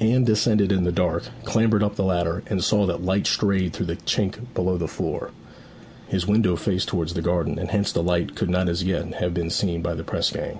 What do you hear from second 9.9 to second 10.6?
the press gang.